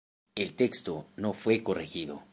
El 0.33 0.55
texto 0.55 1.05
no 1.17 1.31
fue 1.33 1.61
corregido. 1.61 2.23